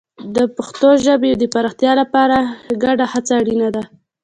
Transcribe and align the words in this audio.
د 0.35 0.37
پښتو 0.55 0.89
ژبې 1.05 1.31
د 1.37 1.43
پراختیا 1.53 1.91
لپاره 2.01 2.37
ګډه 2.83 3.05
هڅه 3.13 3.33
اړینه 3.41 3.69
ده. 3.75 3.83